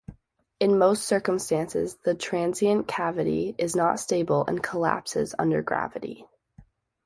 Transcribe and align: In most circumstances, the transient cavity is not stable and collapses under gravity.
In 0.59 0.79
most 0.79 1.03
circumstances, 1.03 1.95
the 1.97 2.15
transient 2.15 2.87
cavity 2.87 3.53
is 3.59 3.75
not 3.75 3.99
stable 3.99 4.43
and 4.47 4.63
collapses 4.63 5.35
under 5.37 5.61
gravity. 5.61 6.25